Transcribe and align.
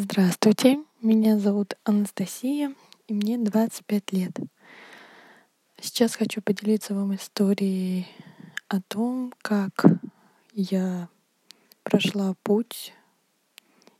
Здравствуйте, 0.00 0.78
меня 1.02 1.40
зовут 1.40 1.76
Анастасия, 1.82 2.72
и 3.08 3.12
мне 3.12 3.36
25 3.36 4.12
лет. 4.12 4.30
Сейчас 5.80 6.14
хочу 6.14 6.40
поделиться 6.40 6.94
вам 6.94 7.16
историей 7.16 8.06
о 8.68 8.80
том, 8.80 9.34
как 9.42 9.86
я 10.52 11.08
прошла 11.82 12.36
путь 12.44 12.94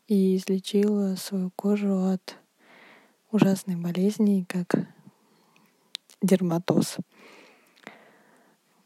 и 0.06 0.36
излечила 0.36 1.16
свою 1.16 1.50
кожу 1.56 2.12
от 2.12 2.36
ужасной 3.32 3.74
болезни, 3.74 4.46
как 4.48 4.86
дерматоз. 6.22 6.98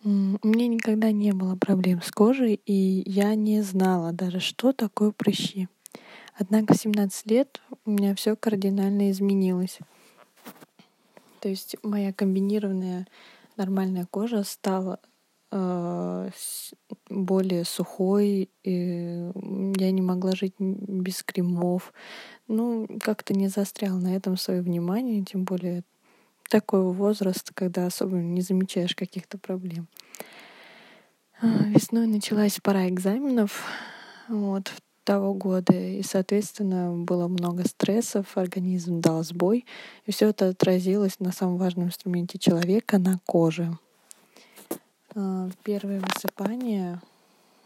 У 0.03 0.09
меня 0.09 0.67
никогда 0.67 1.13
не 1.13 1.33
было 1.33 1.57
проблем 1.57 2.01
с 2.01 2.11
кожей, 2.11 2.55
и 2.55 3.03
я 3.05 3.35
не 3.35 3.61
знала 3.61 4.13
даже, 4.13 4.41
что 4.41 4.73
такое 4.73 5.11
прыщи. 5.11 5.69
Однако 6.35 6.75
в 6.75 6.77
17 6.77 7.31
лет 7.31 7.61
у 7.85 7.91
меня 7.91 8.15
все 8.15 8.37
кардинально 8.37 9.11
изменилось. 9.11 9.79
То 11.41 11.49
есть 11.49 11.77
моя 11.83 12.13
комбинированная 12.13 13.07
нормальная 13.57 14.07
кожа 14.07 14.45
стала 14.45 15.01
э, 15.51 16.31
более 17.11 17.65
сухой, 17.65 18.49
и 18.63 19.31
я 19.77 19.91
не 19.91 20.03
могла 20.03 20.33
жить 20.33 20.55
без 20.59 21.23
кремов. 21.23 21.93
Ну, 22.49 22.89
как-то 23.03 23.35
не 23.35 23.49
застрял 23.49 23.97
на 23.97 24.15
этом 24.17 24.37
свое 24.37 24.63
внимание, 24.63 25.25
тем 25.25 25.45
более 25.45 25.85
такой 26.49 26.83
возраст, 26.93 27.51
когда 27.55 27.87
особо 27.87 28.17
не 28.17 28.41
замечаешь 28.41 28.95
каких-то 28.95 29.39
проблем. 29.39 29.89
Весной 31.43 32.07
началась 32.07 32.61
пора 32.63 32.89
экзаменов. 32.89 33.65
Вот, 34.29 34.73
того 35.05 35.35
года, 35.35 35.73
и, 35.73 36.03
соответственно, 36.03 36.93
было 36.93 37.29
много 37.29 37.67
стрессов, 37.67 38.37
организм 38.37 39.01
дал 39.01 39.23
сбой, 39.25 39.67
и 40.07 40.13
все 40.13 40.29
это 40.29 40.49
отразилось 40.49 41.21
на 41.21 41.33
самом 41.33 41.57
важном 41.57 41.87
инструменте 41.87 42.39
человека, 42.39 42.99
на 42.99 43.19
коже. 43.27 43.77
А, 45.15 45.49
первые 45.63 46.01
высыпания 46.01 47.01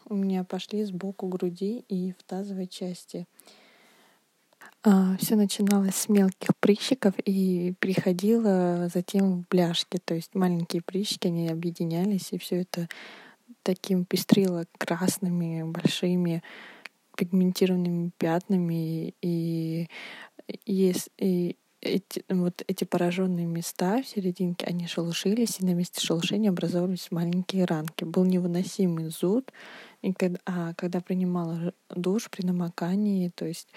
у 0.08 0.14
меня 0.14 0.44
пошли 0.44 0.84
сбоку 0.84 1.27
груди 1.27 1.84
и 1.88 2.12
в 2.12 2.22
тазовой 2.25 2.66
части. 2.66 3.27
А, 4.82 5.16
все 5.19 5.34
начиналось 5.34 5.97
с 5.97 6.08
мелких 6.08 6.50
прыщиков 6.60 7.14
и 7.25 7.75
приходило 7.80 8.88
затем 8.92 9.42
в 9.42 9.48
бляшки, 9.48 9.98
то 10.05 10.14
есть 10.14 10.34
маленькие 10.34 10.80
прыщики, 10.80 11.27
они 11.27 11.48
объединялись, 11.48 12.28
и 12.32 12.38
все 12.38 12.62
это 12.62 12.88
таким 13.62 14.05
пестрило 14.05 14.66
красными 14.78 15.64
большими 15.64 16.42
пигментированными 17.17 18.11
пятнами 18.19 19.14
и 19.22 19.89
есть 20.64 21.11
и 21.19 21.56
эти, 21.81 22.25
вот 22.28 22.62
эти 22.67 22.84
пораженные 22.84 23.47
места 23.47 24.03
в 24.03 24.06
серединке, 24.06 24.67
они 24.67 24.86
шелушились, 24.86 25.61
и 25.61 25.64
на 25.64 25.75
месте 25.75 26.05
шелушения 26.05 26.50
образовывались 26.50 27.11
маленькие 27.11 27.64
ранки. 27.64 28.05
Был 28.05 28.25
невыносимый 28.25 29.09
зуд, 29.09 29.53
и 30.03 30.12
когда, 30.12 30.39
а 30.47 30.75
когда 30.75 31.00
принимала 31.00 31.72
душ 31.91 32.31
при 32.31 32.44
намокании, 32.44 33.31
то 33.34 33.47
есть 33.47 33.69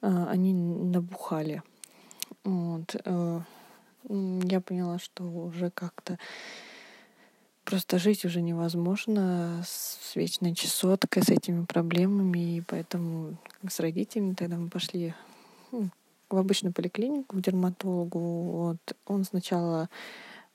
а, 0.00 0.28
они 0.30 0.52
набухали. 0.54 1.62
Вот. 2.44 2.96
А, 3.04 3.42
я 4.08 4.60
поняла, 4.60 4.98
что 4.98 5.24
уже 5.24 5.70
как-то 5.70 6.18
Просто 7.64 7.98
жить 7.98 8.24
уже 8.24 8.42
невозможно 8.42 9.62
с 9.64 10.16
вечной 10.16 10.54
чесоткой, 10.54 11.22
с 11.22 11.28
этими 11.28 11.64
проблемами, 11.64 12.56
и 12.56 12.60
поэтому 12.60 13.36
с 13.68 13.78
родителями 13.78 14.34
тогда 14.34 14.56
мы 14.56 14.68
пошли 14.68 15.14
ну, 15.70 15.88
в 16.28 16.36
обычную 16.36 16.72
поликлинику, 16.72 17.36
к 17.36 17.40
дерматологу. 17.40 18.18
Вот. 18.18 18.78
Он 19.06 19.24
сначала 19.24 19.88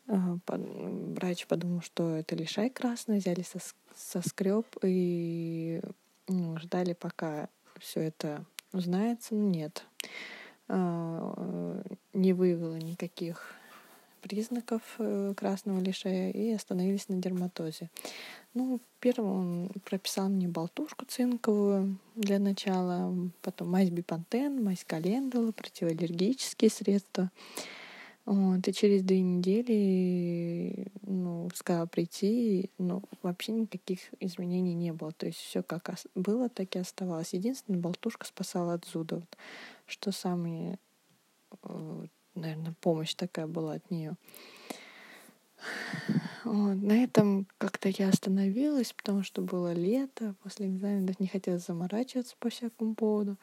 э, 0.08 0.38
врач 0.48 1.48
подумал, 1.48 1.82
что 1.82 2.16
это 2.16 2.36
лишай 2.36 2.70
красный, 2.70 3.20
взяли 3.20 3.42
со, 3.44 3.60
соскреб 3.96 4.66
и 4.84 5.82
ну, 6.28 6.58
ждали, 6.60 6.94
пока 6.94 7.48
все 7.80 8.02
это 8.02 8.44
узнается. 8.74 9.34
Но 9.34 9.50
нет, 9.50 9.86
э, 10.68 11.84
не 12.14 12.34
выявила 12.34 12.76
никаких 12.76 13.54
признаков 14.28 14.82
э, 15.00 15.34
красного 15.36 15.80
лишая 15.80 16.32
и 16.32 16.52
остановились 16.52 17.10
на 17.10 17.18
дерматозе. 17.18 17.90
Ну, 18.54 18.80
первым 19.00 19.32
он 19.32 19.70
прописал 19.86 20.30
мне 20.30 20.48
болтушку 20.48 21.06
цинковую 21.06 21.98
для 22.16 22.40
начала, 22.40 23.14
потом 23.42 23.70
мазь 23.70 23.90
бипантен, 23.90 24.64
мазь 24.64 24.84
календула, 24.86 25.52
противоаллергические 25.52 26.70
средства. 26.70 27.32
Вот, 28.26 28.68
и 28.68 28.74
через 28.74 29.04
две 29.04 29.22
недели 29.22 30.88
ну, 31.04 31.50
сказала 31.56 31.86
прийти, 31.86 32.70
но 32.78 33.02
вообще 33.22 33.54
никаких 33.54 34.00
изменений 34.20 34.74
не 34.74 34.92
было. 34.92 35.14
То 35.14 35.28
есть 35.28 35.40
все 35.40 35.64
как 35.64 35.90
было, 36.14 36.50
так 36.50 36.76
и 36.76 36.80
оставалось. 36.80 37.34
Единственная 37.34 37.80
болтушка 37.80 38.28
спасала 38.28 38.74
от 38.74 38.86
зуда. 38.86 39.16
Вот, 39.16 39.38
что 39.86 40.12
самое 40.12 40.78
э, 41.64 42.06
наверное, 42.38 42.74
помощь 42.82 43.14
такая 43.16 43.48
была 43.48 43.74
от 43.74 43.92
нее. 43.92 44.16
Вот. 46.44 46.76
На 46.76 47.04
этом 47.04 47.48
как-то 47.58 47.90
я 47.90 48.10
остановилась, 48.10 48.94
потому 48.94 49.24
что 49.24 49.42
было 49.42 49.74
лето, 49.74 50.36
после 50.44 50.68
экзаменов 50.68 51.20
не 51.20 51.28
хотелось 51.28 51.66
заморачиваться 51.66 52.36
по 52.40 52.50
всякому 52.50 52.96
поводу. 52.96 53.38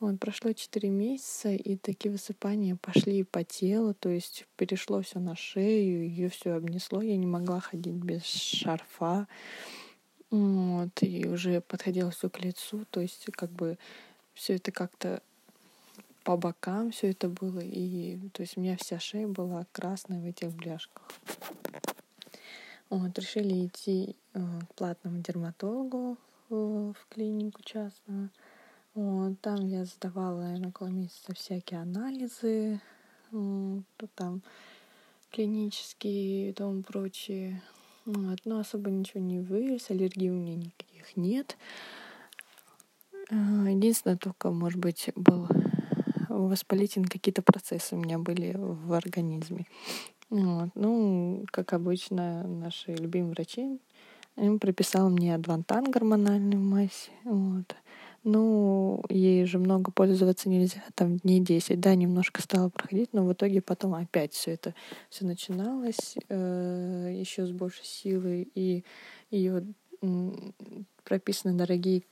Вот, 0.00 0.18
прошло 0.18 0.52
4 0.52 0.90
месяца, 0.90 1.50
и 1.50 1.76
такие 1.76 2.10
высыпания 2.10 2.76
пошли 2.76 3.22
по 3.22 3.44
телу, 3.44 3.94
то 3.94 4.10
есть 4.10 4.46
перешло 4.56 5.00
все 5.00 5.20
на 5.20 5.36
шею, 5.36 6.08
ее 6.08 6.28
все 6.28 6.52
обнесло, 6.52 7.00
я 7.00 7.16
не 7.16 7.26
могла 7.26 7.60
ходить 7.60 7.94
без 7.94 8.24
шарфа. 8.24 9.28
Вот, 10.30 10.90
и 11.00 11.28
уже 11.28 11.60
подходило 11.60 12.10
все 12.10 12.28
к 12.28 12.40
лицу, 12.40 12.84
то 12.90 13.00
есть 13.00 13.26
как 13.30 13.50
бы 13.52 13.78
все 14.34 14.56
это 14.56 14.72
как-то 14.72 15.22
по 16.24 16.36
бокам 16.36 16.90
все 16.90 17.10
это 17.10 17.28
было. 17.28 17.60
И 17.60 18.18
то 18.30 18.42
есть 18.42 18.56
у 18.56 18.60
меня 18.60 18.76
вся 18.76 18.98
шея 18.98 19.28
была 19.28 19.66
красная 19.72 20.20
в 20.20 20.24
этих 20.24 20.52
бляшках. 20.52 21.08
Вот, 22.90 23.18
решили 23.18 23.66
идти 23.66 24.16
э, 24.34 24.40
к 24.70 24.74
платному 24.74 25.20
дерматологу 25.20 26.16
э, 26.50 26.54
в 26.54 27.06
клинику 27.08 27.62
частную. 27.62 28.30
Вот, 28.94 29.40
там 29.40 29.66
я 29.66 29.84
сдавала, 29.84 30.42
наверное, 30.42 30.68
около 30.68 30.88
месяца 30.88 31.34
всякие 31.34 31.80
анализы, 31.80 32.80
вот, 33.32 33.82
там 34.14 34.42
клинические 35.32 36.50
и 36.50 36.52
тому 36.52 36.82
прочее. 36.82 37.62
Вот, 38.04 38.38
но 38.44 38.60
особо 38.60 38.90
ничего 38.90 39.20
не 39.20 39.40
выявилось, 39.40 39.90
аллергии 39.90 40.30
у 40.30 40.34
меня 40.34 40.56
никаких 40.56 41.16
нет. 41.16 41.56
Э, 43.30 43.34
единственное, 43.68 44.16
только, 44.16 44.50
может 44.50 44.78
быть, 44.78 45.10
был 45.16 45.48
воспалительные 46.38 47.08
какие-то 47.08 47.42
процессы 47.42 47.94
у 47.94 47.98
меня 47.98 48.18
были 48.18 48.54
в 48.56 48.92
организме. 48.92 49.66
Вот. 50.30 50.70
Ну, 50.74 51.44
как 51.50 51.72
обычно, 51.72 52.46
наши 52.46 52.92
любимые 52.94 53.32
врачи 53.32 53.78
им 54.36 54.58
прописал 54.58 55.10
мне 55.10 55.34
адвантан 55.34 55.84
гормональную 55.84 56.60
мазь. 56.60 57.10
Вот. 57.24 57.76
Ну, 58.24 59.04
ей 59.10 59.44
же 59.44 59.58
много 59.58 59.92
пользоваться 59.92 60.48
нельзя, 60.48 60.82
там 60.94 61.18
дней 61.18 61.40
10. 61.40 61.78
Да, 61.78 61.94
немножко 61.94 62.40
стало 62.40 62.70
проходить, 62.70 63.12
но 63.12 63.24
в 63.24 63.32
итоге 63.32 63.60
потом 63.60 63.94
опять 63.94 64.32
все 64.32 64.52
это 64.52 64.74
все 65.10 65.26
начиналось 65.26 66.16
э, 66.30 67.14
еще 67.14 67.46
с 67.46 67.50
большей 67.50 67.84
силой, 67.84 68.48
и 68.54 68.82
ее 69.30 69.64
прописаны 71.04 71.54
дорогие 71.54 72.02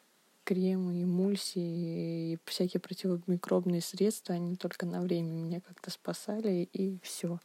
кремы, 0.44 1.02
эмульсии 1.02 2.32
и 2.32 2.38
всякие 2.44 2.80
противомикробные 2.80 3.80
средства, 3.80 4.34
они 4.34 4.56
только 4.56 4.86
на 4.86 5.00
время 5.00 5.30
меня 5.30 5.60
как-то 5.60 5.90
спасали, 5.90 6.68
и 6.72 6.98
все. 7.02 7.38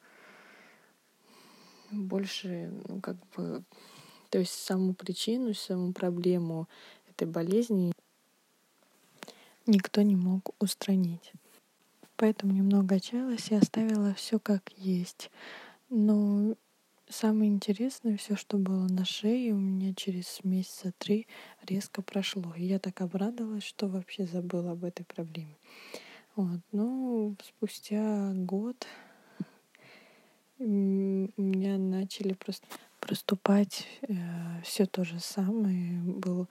Больше, 1.92 2.72
ну, 2.88 3.00
как 3.00 3.16
бы, 3.36 3.64
то 4.30 4.40
есть 4.40 4.54
саму 4.54 4.94
причину, 4.94 5.54
саму 5.54 5.94
проблему 5.94 6.68
этой 7.10 7.28
болезни 7.28 7.94
никто 9.66 10.02
не 10.02 10.16
мог 10.16 10.54
устранить. 10.60 11.32
Поэтому 12.16 12.54
немного 12.54 12.96
отчаялась 12.96 13.52
и 13.52 13.56
оставила 13.56 14.14
все 14.16 14.40
как 14.40 14.72
есть. 14.76 15.30
Но 15.90 16.56
Самое 17.10 17.50
интересное, 17.50 18.18
все, 18.18 18.36
что 18.36 18.58
было 18.58 18.86
на 18.90 19.06
шее, 19.06 19.54
у 19.54 19.58
меня 19.58 19.94
через 19.94 20.44
месяца 20.44 20.92
три 20.98 21.26
резко 21.66 22.02
прошло. 22.02 22.54
И 22.58 22.66
я 22.66 22.80
так 22.80 23.00
обрадовалась, 23.00 23.64
что 23.64 23.88
вообще 23.88 24.26
забыла 24.26 24.72
об 24.72 24.84
этой 24.84 25.06
проблеме. 25.06 25.56
Вот. 26.36 26.60
Ну, 26.74 27.38
спустя 27.42 28.34
год 28.34 28.86
у 30.60 30.64
меня 30.66 31.78
начали 31.78 32.34
просто 32.34 32.68
проступать 33.00 33.88
э, 34.02 34.16
все 34.64 34.86
то 34.86 35.06
же 35.06 35.22
самое. 35.22 36.02
Был, 36.02 36.50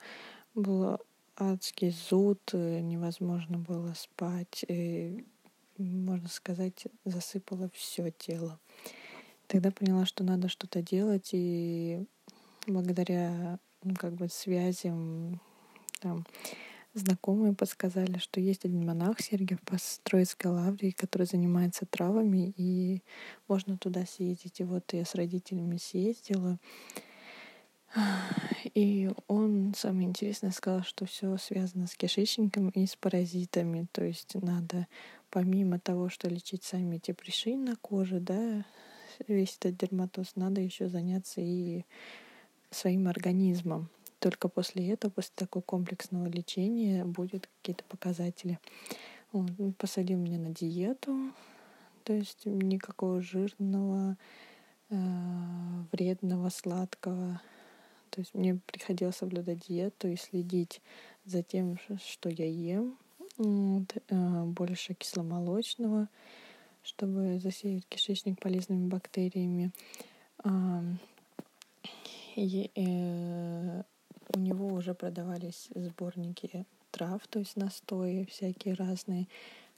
был 0.55 0.97
адский 1.35 1.91
зуд, 1.91 2.41
невозможно 2.53 3.59
было 3.59 3.93
спать, 3.93 4.65
и, 4.67 5.23
можно 5.77 6.29
сказать, 6.29 6.87
засыпало 7.05 7.69
все 7.75 8.09
тело. 8.09 8.59
Тогда 9.47 9.71
поняла, 9.71 10.05
что 10.05 10.23
надо 10.23 10.49
что-то 10.49 10.81
делать, 10.81 11.29
и 11.31 12.05
благодаря 12.67 13.59
ну, 13.83 13.95
как 13.95 14.13
бы 14.13 14.27
связям 14.27 15.39
там, 16.01 16.25
знакомые 16.93 17.53
подсказали, 17.53 18.17
что 18.17 18.39
есть 18.39 18.65
один 18.65 18.85
монах 18.85 19.21
Сергиев 19.21 19.61
по 19.61 19.77
Троицкой 20.03 20.51
лавре, 20.51 20.91
который 20.91 21.27
занимается 21.27 21.85
травами, 21.85 22.53
и 22.57 23.01
можно 23.47 23.77
туда 23.77 24.05
съездить. 24.05 24.59
И 24.59 24.63
вот 24.63 24.91
я 24.93 25.05
с 25.05 25.15
родителями 25.15 25.77
съездила. 25.77 26.59
И 28.73 29.09
он, 29.27 29.73
самое 29.75 30.07
интересное, 30.07 30.51
сказал, 30.51 30.83
что 30.83 31.05
все 31.05 31.37
связано 31.37 31.87
с 31.87 31.95
кишечником 31.95 32.69
и 32.69 32.85
с 32.85 32.95
паразитами. 32.95 33.87
То 33.91 34.03
есть 34.03 34.35
надо, 34.35 34.87
помимо 35.29 35.79
того, 35.79 36.09
что 36.09 36.27
лечить 36.27 36.63
сами 36.63 36.97
эти 36.97 37.11
прыщи 37.13 37.55
на 37.55 37.75
коже, 37.77 38.19
да, 38.19 38.65
весь 39.27 39.57
этот 39.57 39.77
дерматоз, 39.77 40.35
надо 40.35 40.61
еще 40.61 40.87
заняться 40.89 41.41
и 41.41 41.83
своим 42.69 43.07
организмом. 43.07 43.89
Только 44.19 44.47
после 44.47 44.89
этого, 44.89 45.11
после 45.11 45.33
такого 45.35 45.61
комплексного 45.61 46.27
лечения, 46.27 47.05
будут 47.05 47.47
какие-то 47.57 47.83
показатели. 47.85 48.59
Он 49.31 49.73
посадил 49.77 50.17
меня 50.17 50.39
на 50.39 50.49
диету, 50.49 51.31
то 52.03 52.13
есть 52.13 52.45
никакого 52.45 53.21
жирного, 53.21 54.17
э, 54.89 54.95
вредного, 55.91 56.49
сладкого. 56.49 57.41
То 58.09 58.21
есть 58.21 58.33
мне 58.33 58.55
приходилось 58.65 59.17
соблюдать 59.17 59.67
диету 59.67 60.07
и 60.07 60.15
следить 60.15 60.81
за 61.25 61.43
тем, 61.43 61.77
что 62.03 62.29
я 62.29 62.45
ем. 62.45 62.97
Вот, 63.37 63.95
э, 64.09 64.43
больше 64.45 64.95
кисломолочного, 64.95 66.09
чтобы 66.83 67.39
засеять 67.39 67.85
кишечник 67.87 68.39
полезными 68.39 68.87
бактериями. 68.87 69.71
И, 72.35 72.71
э, 72.75 73.83
у 74.35 74.39
него 74.39 74.67
уже 74.67 74.93
продавались 74.93 75.69
сборники 75.73 76.65
трав, 76.91 77.25
то 77.27 77.39
есть 77.39 77.55
настои 77.55 78.25
всякие 78.25 78.75
разные, 78.75 79.27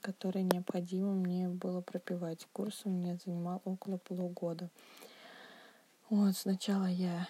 которые 0.00 0.42
необходимо 0.42 1.14
мне 1.14 1.48
было 1.48 1.80
пропивать. 1.80 2.46
Курс 2.52 2.82
у 2.84 2.90
меня 2.90 3.16
занимал 3.24 3.62
около 3.64 3.96
полугода. 3.98 4.68
Вот, 6.08 6.36
сначала 6.36 6.86
я 6.86 7.28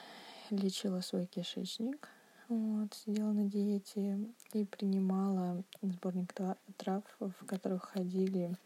лечила 0.51 1.01
свой 1.01 1.27
кишечник, 1.27 2.09
вот, 2.49 2.95
сидела 2.95 3.33
на 3.33 3.45
диете 3.45 4.19
и 4.53 4.65
принимала 4.65 5.63
сборник 5.83 6.33
трав, 6.77 7.05
в 7.19 7.47
которых 7.47 7.85
ходили 7.85 8.57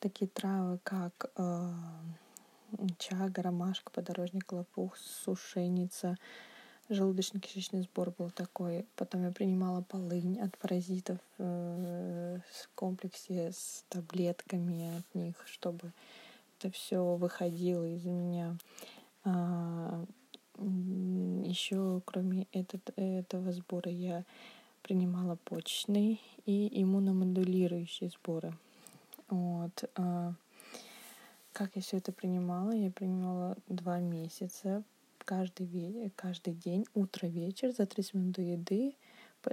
такие 0.00 0.28
травы, 0.28 0.78
как 0.82 1.30
э, 1.36 1.72
чага, 2.98 3.42
ромашка, 3.42 3.92
подорожник, 3.92 4.50
лопух, 4.50 4.96
сушеница, 4.96 6.16
желудочно-кишечный 6.88 7.82
сбор 7.82 8.12
был 8.16 8.30
такой. 8.30 8.86
Потом 8.96 9.24
я 9.24 9.30
принимала 9.30 9.82
полынь 9.82 10.40
от 10.40 10.56
паразитов 10.58 11.18
э, 11.38 12.38
в 12.38 12.68
комплексе 12.74 13.52
с 13.52 13.84
таблетками 13.88 14.98
от 14.98 15.14
них, 15.14 15.36
чтобы 15.46 15.92
это 16.58 16.70
все 16.72 17.16
выходило 17.16 17.84
из 17.84 18.04
меня. 18.04 18.56
А, 19.24 20.04
еще 20.58 22.02
кроме 22.04 22.46
этот, 22.52 22.92
этого 22.96 23.52
сбора 23.52 23.90
я 23.90 24.24
принимала 24.82 25.36
почечный 25.44 26.20
и 26.46 26.82
иммуномодулирующие 26.82 28.10
сборы. 28.10 28.54
Вот. 29.30 29.84
А, 29.94 30.34
как 31.52 31.76
я 31.76 31.82
все 31.82 31.98
это 31.98 32.12
принимала? 32.12 32.72
Я 32.72 32.90
принимала 32.90 33.56
два 33.68 34.00
месяца 34.00 34.82
каждый, 35.24 36.12
каждый 36.16 36.54
день, 36.54 36.84
утро-вечер, 36.94 37.72
за 37.72 37.86
30 37.86 38.14
минут 38.14 38.32
до 38.32 38.42
еды, 38.42 38.96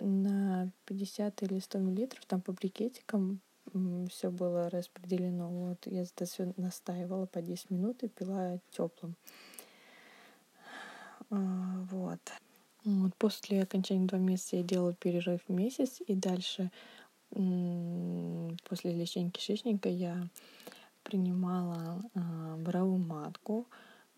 на 0.01 0.71
50 0.85 1.43
или 1.43 1.59
100 1.59 1.79
миллилитров, 1.79 2.25
там 2.25 2.41
по 2.41 2.51
брикетикам 2.51 3.39
все 4.09 4.31
было 4.31 4.69
распределено. 4.69 5.49
Вот 5.49 5.85
я 5.85 6.03
это 6.03 6.25
все 6.25 6.53
настаивала 6.57 7.25
по 7.25 7.41
10 7.41 7.69
минут 7.69 8.03
и 8.03 8.07
пила 8.07 8.59
теплым. 8.71 9.15
А, 11.29 11.85
вот. 11.91 12.19
вот. 12.83 13.15
После 13.17 13.61
окончания 13.61 14.07
два 14.07 14.17
месяца 14.17 14.57
я 14.57 14.63
делала 14.63 14.93
перерыв 14.93 15.47
месяц, 15.47 16.01
и 16.05 16.15
дальше 16.15 16.71
после 17.29 18.93
лечения 18.93 19.29
кишечника 19.31 19.89
я 19.89 20.29
принимала 21.03 22.01
э, 22.13 22.55
бравую 22.57 22.97
матку, 22.97 23.67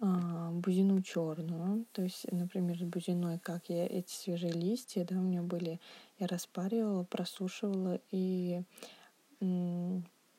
а, 0.02 0.52
бузину 0.52 1.02
черную. 1.02 1.86
То 1.92 2.04
есть, 2.04 2.26
например, 2.32 2.78
с 2.80 2.84
бузиной, 2.84 3.38
как 3.38 3.70
я 3.70 3.86
эти 3.86 4.12
свежие 4.12 4.54
листья, 4.54 5.06
да, 5.06 5.18
у 5.18 5.22
меня 5.22 5.42
были, 5.44 5.80
я 6.20 6.28
распаривала, 6.28 7.04
просушивала 7.04 8.00
и 8.12 8.64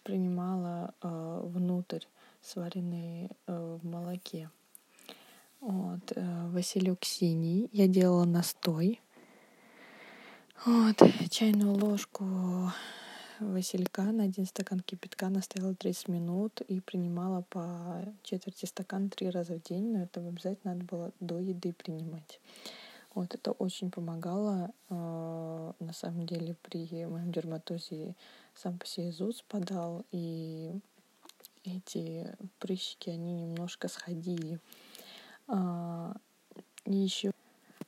принимала 0.03 0.95
э, 1.03 1.41
внутрь 1.45 2.05
сваренные 2.43 3.31
э, 3.47 3.79
в 3.81 3.87
молоке. 3.87 4.51
Вот, 5.61 6.13
э, 6.15 6.49
Василек 6.49 7.05
синий. 7.05 7.69
Я 7.73 7.87
делала 7.87 8.25
настой. 8.25 9.01
Вот, 10.67 10.97
чайную 11.31 11.73
ложку 11.73 12.27
василька 13.39 14.03
на 14.03 14.25
один 14.25 14.45
стакан 14.45 14.81
кипятка 14.81 15.31
настояла 15.31 15.75
30 15.75 16.09
минут 16.09 16.61
и 16.61 16.81
принимала 16.81 17.41
по 17.49 18.05
четверти 18.23 18.67
стакана 18.67 19.09
три 19.09 19.31
раза 19.31 19.55
в 19.55 19.63
день, 19.63 19.91
но 19.93 20.03
это 20.03 20.21
обязательно 20.21 20.75
надо 20.75 20.85
было 20.85 21.13
до 21.19 21.39
еды 21.39 21.73
принимать. 21.73 22.41
Вот 23.15 23.35
это 23.35 23.53
очень 23.53 23.91
помогало. 23.91 24.71
Э, 24.91 25.73
на 25.81 25.93
самом 25.95 26.27
деле 26.27 26.55
при 26.61 27.07
моем 27.07 27.33
дерматозе 27.33 28.15
сам 28.55 28.77
по 28.77 28.85
себе 28.85 29.13
зуд 29.13 29.39
спадал, 29.39 30.05
и 30.13 30.79
эти 31.65 32.37
прыщики, 32.59 33.09
они 33.09 33.33
немножко 33.33 33.89
сходили. 33.89 34.61
А, 35.49 36.15
и 36.85 36.95
еще 36.95 37.33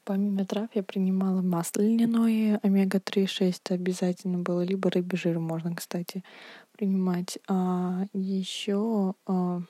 Помимо 0.04 0.44
трав 0.44 0.68
я 0.74 0.82
принимала 0.82 1.42
масло 1.42 1.82
льняное, 1.82 2.58
омега-3, 2.62 3.26
6 3.26 3.70
обязательно 3.70 4.38
было, 4.38 4.62
либо 4.64 4.90
рыбий 4.90 5.16
жир 5.16 5.38
можно, 5.38 5.74
кстати, 5.74 6.24
принимать. 6.72 7.38
А 7.46 8.06
еще 8.12 9.14
а, 9.26 9.60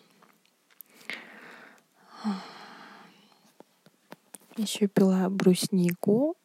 еще 4.57 4.87
пила 4.87 5.29
бруснику, 5.29 6.37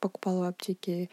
покупала 0.00 0.46
в 0.46 0.48
аптеке 0.48 1.10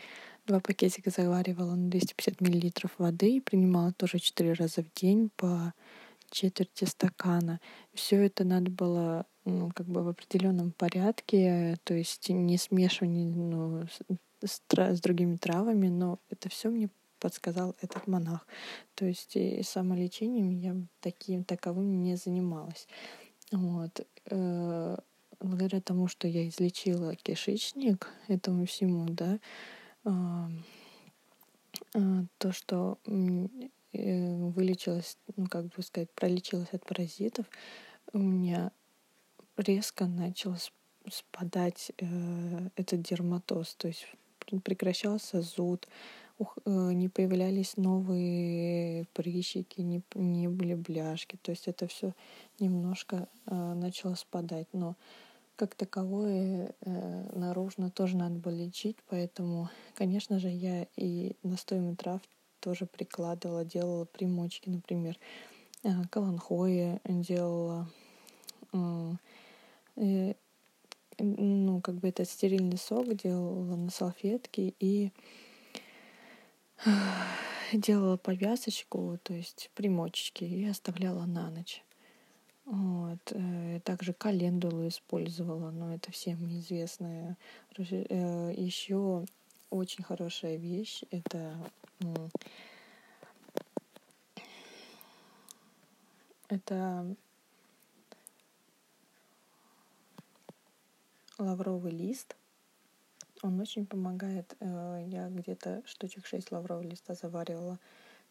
два 0.47 0.59
пакетика, 0.59 1.11
заваривала 1.11 1.75
на 1.75 1.89
250 1.89 2.41
миллилитров 2.41 2.91
воды 2.97 3.35
и 3.35 3.41
принимала 3.41 3.91
тоже 3.93 4.19
четыре 4.19 4.53
раза 4.53 4.81
в 4.83 4.91
день 4.93 5.29
по 5.35 5.73
четверти 6.29 6.85
стакана. 6.85 7.59
Все 7.93 8.25
это 8.25 8.43
надо 8.43 8.71
было 8.71 9.25
ну, 9.45 9.71
как 9.75 9.87
бы 9.87 10.03
в 10.03 10.07
определенном 10.09 10.71
порядке, 10.71 11.77
то 11.83 11.93
есть 11.93 12.29
не 12.29 12.57
смешивание 12.57 13.25
ну, 13.25 13.85
с, 14.43 14.61
с 14.71 15.01
другими 15.01 15.35
травами, 15.35 15.87
но 15.87 16.19
это 16.29 16.49
все 16.49 16.69
мне 16.69 16.89
подсказал 17.19 17.75
этот 17.81 18.07
монах. 18.07 18.47
То 18.95 19.05
есть 19.05 19.35
и 19.35 19.61
самолечением 19.63 20.49
я 20.49 20.75
таким 21.01 21.43
таковым 21.43 22.01
не 22.01 22.15
занималась. 22.15 22.87
Вот. 23.51 24.05
Э, 24.29 24.97
благодаря 25.39 25.81
тому, 25.81 26.07
что 26.07 26.27
я 26.27 26.47
излечила 26.47 27.15
кишечник 27.15 28.07
этому 28.27 28.65
всему, 28.65 29.05
да, 29.05 29.39
а, 30.03 30.49
а, 31.93 31.99
то, 32.37 32.51
что 32.51 32.97
вылечилась, 33.93 35.17
ну, 35.35 35.47
как 35.47 35.65
бы 35.65 35.81
сказать, 35.81 36.11
пролечилась 36.11 36.73
от 36.73 36.85
паразитов, 36.85 37.45
у 38.13 38.19
меня 38.19 38.71
резко 39.57 40.05
начал 40.05 40.55
спадать 41.09 41.91
э, 41.97 42.69
этот 42.75 43.01
дерматоз, 43.01 43.75
то 43.75 43.87
есть 43.87 44.05
прекращался 44.63 45.41
зуд, 45.41 45.87
ух, 46.37 46.57
э, 46.65 46.93
не 46.93 47.09
появлялись 47.09 47.77
новые 47.77 49.05
прыщики, 49.13 49.81
не, 49.81 50.01
не 50.15 50.47
были 50.47 50.73
бляшки, 50.75 51.37
то 51.41 51.51
есть 51.51 51.67
это 51.67 51.87
все 51.87 52.13
немножко 52.59 53.27
э, 53.45 53.73
начало 53.73 54.15
спадать, 54.15 54.67
но 54.73 54.95
как 55.55 55.75
таковое 55.75 56.73
э, 56.81 57.37
наружно 57.37 57.91
тоже 57.91 58.17
надо 58.17 58.35
было 58.35 58.53
лечить, 58.53 58.97
поэтому, 59.09 59.69
конечно 59.95 60.39
же, 60.39 60.49
я 60.49 60.87
и 60.95 61.35
настоями 61.43 61.95
трав 61.95 62.21
тоже 62.59 62.85
прикладывала, 62.85 63.65
делала 63.65 64.05
примочки, 64.05 64.69
например, 64.69 65.17
э, 65.83 65.89
каланхои 66.09 66.99
делала, 67.05 67.89
э, 68.73 70.33
ну, 71.17 71.81
как 71.81 71.95
бы 71.95 72.09
этот 72.09 72.29
стерильный 72.29 72.77
сок 72.77 73.13
делала 73.15 73.75
на 73.75 73.89
салфетке 73.89 74.73
и 74.79 75.11
делала 77.73 78.17
повязочку, 78.17 79.19
то 79.23 79.33
есть 79.33 79.69
примочечки, 79.75 80.43
и 80.43 80.65
оставляла 80.65 81.25
на 81.25 81.49
ночь. 81.49 81.83
Вот. 82.65 83.19
Э, 83.31 83.79
также 83.83 84.13
календулу 84.13 84.87
использовала, 84.87 85.71
но 85.71 85.93
это 85.93 86.11
всем 86.11 86.47
известная. 86.49 87.37
Еще 87.77 89.25
очень 89.69 90.03
хорошая 90.03 90.55
вещь— 90.55 91.03
это 91.11 91.55
это 96.49 97.15
лавровый 101.37 101.91
лист. 101.91 102.35
Он 103.41 103.59
очень 103.59 103.85
помогает. 103.85 104.55
Э, 104.59 105.01
я 105.07 105.29
где-то 105.29 105.81
штучек 105.85 106.25
6 106.25 106.51
лаврового 106.51 106.83
листа 106.83 107.13
заваривала 107.13 107.79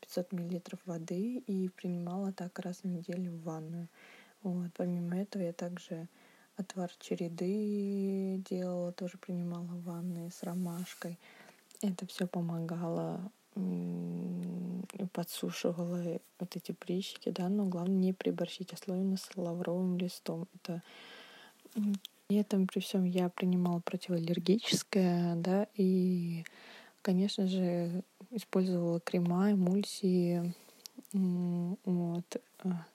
500 0.01 0.33
миллилитров 0.33 0.81
воды 0.85 1.39
и 1.39 1.69
принимала 1.71 2.33
так 2.33 2.59
раз 2.59 2.83
в 2.83 2.85
неделю 2.85 3.33
в 3.33 3.43
ванную. 3.43 3.89
Вот. 4.43 4.71
Помимо 4.77 5.17
этого 5.17 5.43
я 5.43 5.53
также 5.53 6.09
отвар 6.57 6.91
череды 6.99 8.43
делала, 8.51 8.93
тоже 8.93 9.17
принимала 9.17 9.65
в 9.65 9.83
ванной 9.85 10.31
с 10.31 10.43
ромашкой. 10.43 11.19
Это 11.81 12.07
все 12.07 12.27
помогало 12.27 13.31
подсушивала 15.13 16.21
вот 16.39 16.57
эти 16.57 16.73
прыщики, 16.73 17.31
да, 17.31 17.49
но 17.49 17.67
главное 17.67 17.97
не 17.97 18.13
приборщить, 18.13 18.73
особенно 18.73 19.17
с 19.17 19.29
лавровым 19.37 19.99
листом. 19.99 20.47
Это 20.55 20.83
при 22.27 22.37
этом 22.37 22.67
при 22.67 22.81
всем 22.81 23.05
я 23.05 23.29
принимала 23.29 23.81
противоаллергическое, 23.81 25.35
да, 25.37 25.67
и, 25.75 26.45
конечно 27.03 27.47
же, 27.47 28.03
использовала 28.31 29.01
крема, 29.01 29.53
эмульсии, 29.53 30.55
вот. 31.13 32.37
А, 32.61 32.87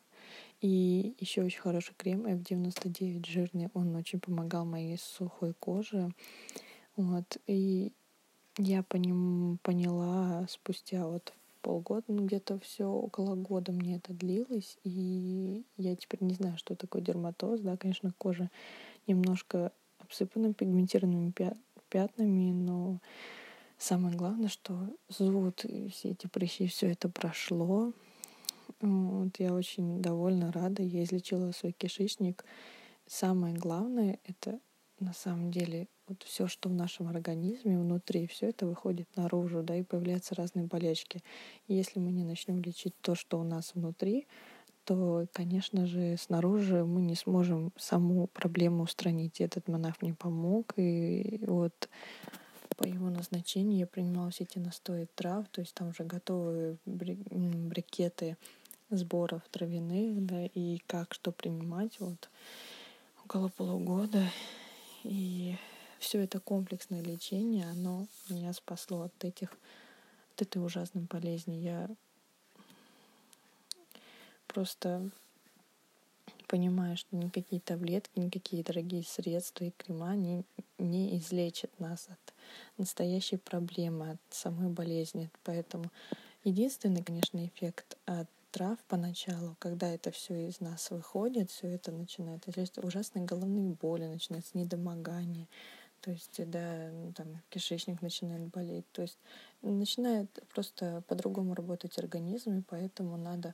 и 0.62 1.16
еще 1.20 1.42
очень 1.42 1.62
хороший 1.62 1.94
крем 1.98 2.26
F99 2.26 3.26
жирный, 3.28 3.70
он 3.74 3.96
очень 3.96 4.20
помогал 4.20 4.66
моей 4.66 4.98
сухой 4.98 5.54
коже. 5.54 6.12
Вот. 6.96 7.38
И 7.48 7.92
я 8.58 8.84
по 8.84 8.98
ним 8.98 9.58
поняла 9.64 10.46
спустя 10.50 11.08
вот 11.08 11.34
полгода, 11.62 12.06
ну 12.08 12.26
где-то 12.26 12.60
все 12.60 12.86
около 12.86 13.36
года 13.36 13.72
мне 13.72 13.96
это 13.96 14.14
длилось, 14.14 14.78
и 14.84 15.64
я 15.78 15.96
теперь 15.96 16.24
не 16.24 16.34
знаю, 16.34 16.58
что 16.58 16.76
такое 16.76 17.02
дерматоз, 17.02 17.62
да, 17.62 17.78
конечно, 17.78 18.14
кожа 18.18 18.52
немножко 19.08 19.72
обсыпана 20.00 20.54
пигментированными 20.54 21.34
пятнами, 21.90 22.52
но 22.52 23.00
самое 23.78 24.16
главное, 24.16 24.50
что 24.50 24.78
зуд, 25.10 25.66
все 25.92 26.10
эти 26.10 26.28
прыщи, 26.28 26.68
все 26.68 26.92
это 26.92 27.10
прошло. 27.10 27.94
Вот 28.82 29.40
я 29.40 29.54
очень 29.54 30.02
довольна, 30.02 30.52
рада. 30.52 30.84
Я 30.84 31.04
излечила 31.04 31.52
свой 31.52 31.72
кишечник. 31.72 32.44
Самое 33.08 33.56
главное— 33.56 34.20
это 34.26 34.60
на 35.00 35.14
самом 35.14 35.52
деле 35.52 35.88
вот 36.08 36.24
все, 36.24 36.48
что 36.48 36.70
в 36.70 36.74
нашем 36.74 37.08
организме 37.08 37.80
внутри, 37.80 38.28
все 38.28 38.50
это 38.50 38.66
выходит 38.66 39.08
наружу, 39.16 39.64
да, 39.64 39.76
и 39.76 39.84
появляются 39.84 40.36
разные 40.36 40.66
болячки. 40.66 41.22
И 41.68 41.74
если 41.74 42.00
мы 42.00 42.12
не 42.12 42.24
начнем 42.24 42.62
лечить 42.62 42.94
то, 43.02 43.16
что 43.16 43.40
у 43.40 43.44
нас 43.44 43.72
внутри, 43.74 44.28
то, 44.86 45.26
конечно 45.32 45.86
же, 45.86 46.18
снаружи 46.18 46.84
мы 46.84 47.02
не 47.02 47.16
сможем 47.16 47.72
саму 47.78 48.28
проблему 48.28 48.84
устранить. 48.84 49.40
Этот 49.40 49.68
монах 49.68 50.02
мне 50.02 50.14
помог, 50.14 50.74
и 50.76 51.40
вот 51.48 51.90
по 52.76 52.86
его 52.86 53.10
назначению 53.10 53.80
я 53.80 53.88
принимала 53.88 54.30
все 54.32 54.44
эти 54.44 54.60
настои 54.60 55.08
трав, 55.16 55.48
то 55.50 55.62
есть 55.62 55.74
там 55.74 55.90
уже 55.90 56.04
готовые 56.04 56.78
брикеты 56.86 58.36
сборов 58.90 59.42
травяных, 59.52 60.26
да, 60.26 60.46
и 60.46 60.80
как 60.86 61.14
что 61.14 61.32
принимать, 61.32 62.00
вот 62.00 62.30
около 63.24 63.48
полугода. 63.48 64.24
И 65.04 65.56
все 66.04 66.22
это 66.22 66.42
комплексное 66.42 67.02
лечение, 67.02 67.66
оно 67.72 68.08
меня 68.30 68.52
спасло 68.52 69.04
от 69.04 69.24
этих, 69.24 69.50
от 70.36 70.42
этой 70.42 70.64
ужасной 70.64 71.04
болезни. 71.04 71.56
Я 71.56 71.90
просто 74.48 75.10
понимаю, 76.48 76.98
что 76.98 77.16
никакие 77.16 77.62
таблетки, 77.62 78.20
никакие 78.20 78.64
дорогие 78.64 79.04
средства 79.04 79.64
и 79.64 79.72
крема 79.72 80.16
не, 80.16 80.44
не 80.78 81.18
излечат 81.18 81.72
нас 81.80 82.10
от 82.10 82.34
настоящей 82.78 83.38
проблемы, 83.38 84.12
от 84.12 84.20
самой 84.30 84.70
болезни. 84.70 85.32
Поэтому 85.46 85.90
единственный, 86.44 87.02
конечно, 87.02 87.46
эффект 87.46 87.98
от 88.06 88.28
трав 88.52 88.78
поначалу, 88.90 89.56
когда 89.58 89.90
это 89.90 90.12
все 90.12 90.50
из 90.50 90.60
нас 90.60 90.92
выходит, 90.92 91.50
все 91.50 91.70
это 91.70 91.94
начинает, 91.94 92.44
то 92.44 92.82
ужасные 92.82 93.24
головные 93.24 93.74
боли, 93.74 94.04
начинается 94.04 94.58
недомогание, 94.58 95.48
то 96.04 96.12
есть, 96.12 96.50
да, 96.50 96.90
ну, 96.92 97.14
там 97.14 97.42
кишечник 97.50 98.02
начинает 98.02 98.50
болеть. 98.50 98.86
То 98.92 99.04
есть 99.04 99.18
начинает 99.62 100.30
просто 100.54 101.02
по-другому 101.08 101.56
работать 101.56 101.98
организм, 101.98 102.58
и 102.58 102.62
поэтому 102.62 103.16
надо 103.16 103.54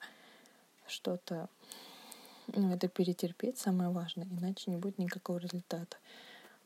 что-то, 0.88 1.48
ну, 2.48 2.74
это 2.74 2.88
перетерпеть, 2.88 3.60
самое 3.60 3.91
важное, 3.91 4.25
иначе 4.25 4.72
не 4.72 4.77
будет 4.77 4.98
никакого 4.98 5.38
результата. 5.38 5.98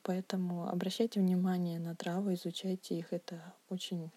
Поэтому 0.03 0.69
обращайте 0.69 1.19
внимание 1.19 1.79
на 1.79 1.95
травы, 1.97 2.35
изучайте 2.35 2.97
их. 2.97 3.11
Это 3.11 3.53
очень 3.69 4.09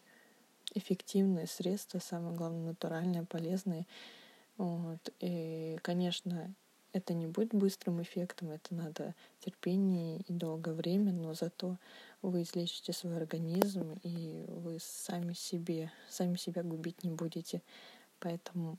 эффективные 0.73 1.49
средства, 1.49 1.99
самое 1.99 2.37
главное, 2.37 2.68
натуральные, 2.68 3.26
полезные. 3.26 3.88
Вот. 4.56 5.12
И, 5.18 5.80
конечно, 5.82 6.54
это 6.96 7.12
не 7.12 7.26
будет 7.26 7.54
быстрым 7.54 8.00
эффектом, 8.00 8.50
это 8.50 8.74
надо 8.74 9.14
терпение 9.40 10.20
и 10.20 10.32
долгое 10.32 10.74
время, 10.74 11.12
но 11.12 11.34
зато 11.34 11.76
вы 12.22 12.42
излечите 12.42 12.92
свой 12.94 13.16
организм, 13.16 14.00
и 14.02 14.46
вы 14.48 14.78
сами 14.80 15.34
себе, 15.34 15.92
сами 16.08 16.36
себя 16.36 16.62
губить 16.62 17.04
не 17.04 17.10
будете. 17.10 17.62
Поэтому 18.18 18.78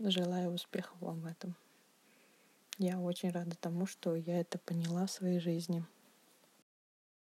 желаю 0.00 0.52
успехов 0.52 0.96
вам 1.00 1.20
в 1.20 1.26
этом. 1.26 1.54
Я 2.78 2.98
очень 2.98 3.30
рада 3.30 3.54
тому, 3.60 3.86
что 3.86 4.16
я 4.16 4.40
это 4.40 4.58
поняла 4.58 5.06
в 5.06 5.10
своей 5.10 5.40
жизни. 5.40 5.84